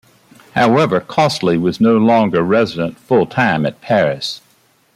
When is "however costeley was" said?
0.55-1.79